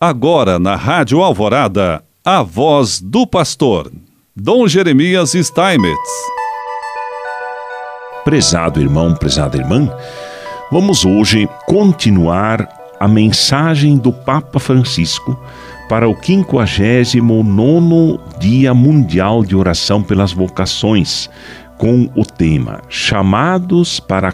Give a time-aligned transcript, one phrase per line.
[0.00, 3.90] Agora na Rádio Alvorada, a voz do pastor,
[4.36, 5.98] Dom Jeremias Steinmetz.
[8.22, 9.92] Prezado irmão, prezada irmã,
[10.70, 12.68] vamos hoje continuar
[13.00, 15.36] a mensagem do Papa Francisco
[15.88, 21.28] para o 59 Dia Mundial de Oração pelas Vocações,
[21.76, 24.32] com o tema Chamados para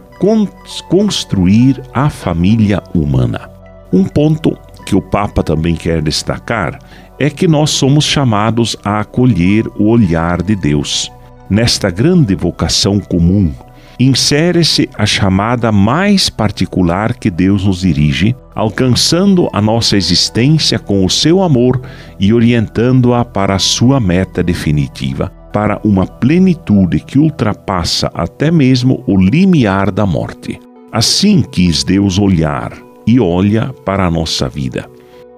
[0.91, 3.49] construir a família humana.
[3.91, 6.79] Um ponto que o Papa também quer destacar
[7.19, 11.11] é que nós somos chamados a acolher o olhar de Deus.
[11.49, 13.53] Nesta grande vocação comum,
[13.99, 21.11] insere-se a chamada mais particular que Deus nos dirige, alcançando a nossa existência com o
[21.11, 21.81] seu amor
[22.19, 29.17] e orientando-a para a sua meta definitiva, para uma plenitude que ultrapassa até mesmo o
[29.17, 30.59] limiar da morte.
[30.91, 34.89] Assim quis Deus olhar e olha para a nossa vida.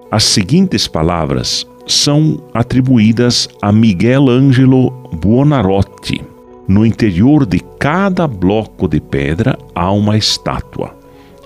[0.09, 6.21] As seguintes palavras são atribuídas a Miguel Ângelo Buonarroti.
[6.67, 10.93] No interior de cada bloco de pedra há uma estátua,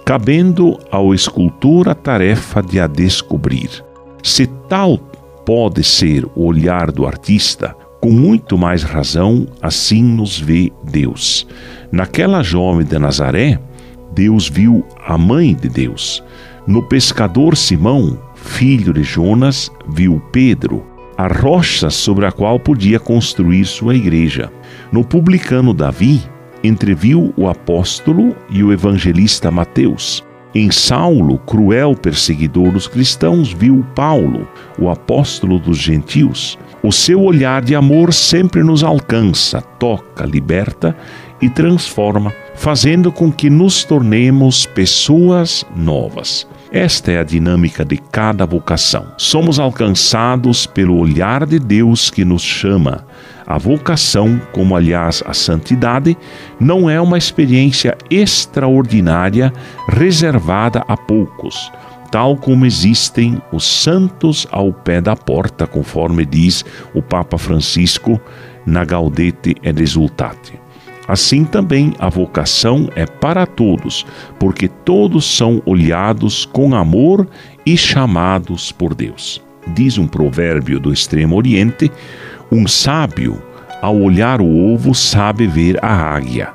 [0.03, 3.69] cabendo ao escultor a tarefa de a descobrir.
[4.23, 4.97] Se tal
[5.45, 11.45] pode ser o olhar do artista, com muito mais razão, assim nos vê Deus.
[11.91, 13.59] Naquela jovem de Nazaré,
[14.13, 16.23] Deus viu a mãe de Deus.
[16.67, 20.85] No pescador Simão, filho de Jonas, viu Pedro,
[21.17, 24.51] a rocha sobre a qual podia construir sua igreja.
[24.91, 26.21] No publicano Davi,
[26.63, 30.23] entreviu o apóstolo e o evangelista Mateus.
[30.53, 36.59] Em Saulo, cruel perseguidor dos cristãos, viu Paulo, o apóstolo dos gentios.
[36.83, 40.95] O seu olhar de amor sempre nos alcança, toca, liberta
[41.41, 46.47] e transforma, fazendo com que nos tornemos pessoas novas.
[46.71, 49.07] Esta é a dinâmica de cada vocação.
[49.17, 53.05] Somos alcançados pelo olhar de Deus que nos chama.
[53.45, 56.17] A vocação, como aliás a santidade,
[56.57, 59.51] não é uma experiência extraordinária
[59.89, 61.69] reservada a poucos,
[62.09, 66.63] tal como existem os santos ao pé da porta, conforme diz
[66.93, 68.17] o Papa Francisco
[68.65, 70.60] na Gaudete et Exultate.
[71.07, 74.05] Assim também a vocação é para todos,
[74.39, 77.27] porque todos são olhados com amor
[77.65, 79.41] e chamados por Deus.
[79.73, 81.91] Diz um provérbio do Extremo Oriente:
[82.51, 83.41] um sábio,
[83.81, 86.49] ao olhar o ovo, sabe ver a águia.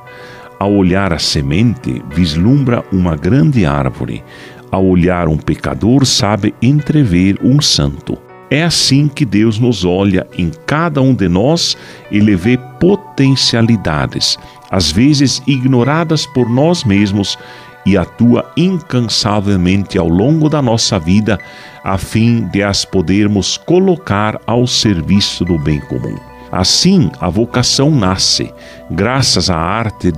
[0.58, 4.24] Ao olhar a semente, vislumbra uma grande árvore.
[4.70, 8.25] Ao olhar um pecador, sabe entrever um santo.
[8.50, 11.76] É assim que Deus nos olha em cada um de nós
[12.10, 14.38] e lhe vê potencialidades,
[14.70, 17.36] às vezes ignoradas por nós mesmos,
[17.84, 21.38] e atua incansavelmente ao longo da nossa vida
[21.84, 26.16] a fim de as podermos colocar ao serviço do bem comum.
[26.50, 28.52] Assim, a vocação nasce,
[28.90, 30.12] graças à arte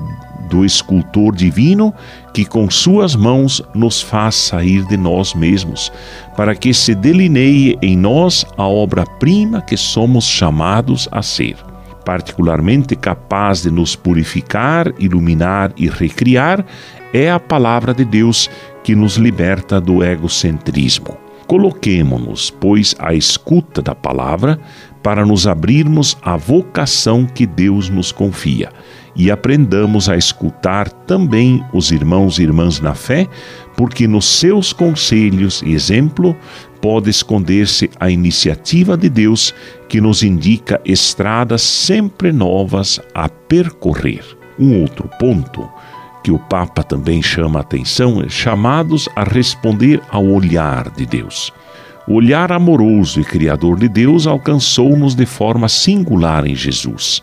[0.48, 1.94] do escultor divino
[2.32, 5.92] que com suas mãos nos faz sair de nós mesmos,
[6.36, 11.56] para que se delineie em nós a obra-prima que somos chamados a ser.
[12.04, 16.64] Particularmente capaz de nos purificar, iluminar e recriar
[17.12, 18.50] é a palavra de Deus
[18.82, 21.27] que nos liberta do egocentrismo.
[21.48, 24.60] Coloquemo-nos, pois, à escuta da palavra
[25.02, 28.70] para nos abrirmos à vocação que Deus nos confia
[29.18, 33.26] e aprendamos a escutar também os irmãos e irmãs na fé,
[33.76, 36.36] porque nos seus conselhos e exemplo
[36.80, 39.52] pode esconder-se a iniciativa de Deus
[39.88, 44.22] que nos indica estradas sempre novas a percorrer.
[44.56, 45.68] Um outro ponto
[46.22, 51.52] que o Papa também chama a atenção é chamados a responder ao olhar de Deus.
[52.06, 57.22] O olhar amoroso e criador de Deus alcançou-nos de forma singular em Jesus.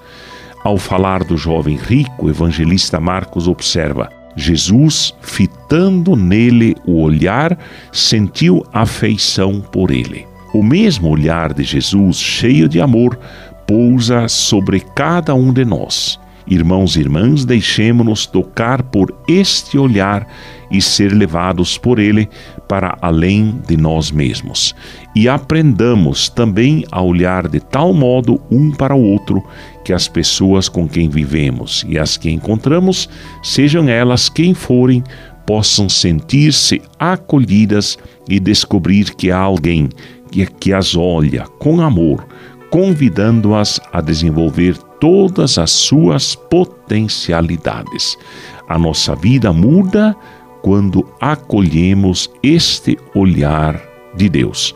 [0.63, 7.57] Ao falar do jovem rico, o evangelista Marcos observa: Jesus, fitando nele o olhar,
[7.91, 10.27] sentiu afeição por ele.
[10.53, 13.17] O mesmo olhar de Jesus, cheio de amor,
[13.67, 16.19] pousa sobre cada um de nós.
[16.47, 20.27] Irmãos e irmãs, deixemos-nos tocar por este olhar
[20.69, 22.29] e ser levados por ele
[22.67, 24.75] para além de nós mesmos.
[25.15, 29.43] E aprendamos também a olhar de tal modo um para o outro
[29.83, 33.09] que as pessoas com quem vivemos e as que encontramos,
[33.43, 35.03] sejam elas quem forem,
[35.45, 39.89] possam sentir-se acolhidas e descobrir que há alguém
[40.59, 42.27] que, as olha com amor,
[42.69, 48.17] convidando-as a desenvolver todas as suas potencialidades.
[48.67, 50.15] A nossa vida muda
[50.61, 53.79] quando acolhemos este olhar
[54.15, 54.73] de Deus.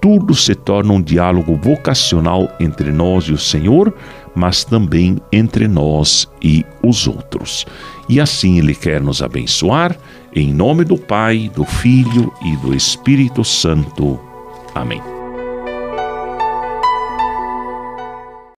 [0.00, 3.94] Tudo se torna um diálogo vocacional entre nós e o Senhor,
[4.34, 7.66] mas também entre nós e os outros.
[8.08, 9.96] E assim Ele quer nos abençoar,
[10.34, 14.18] em nome do Pai, do Filho e do Espírito Santo.
[14.74, 15.09] Amém.